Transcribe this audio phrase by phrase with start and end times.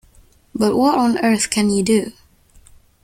[0.55, 2.11] But what on earth can you do?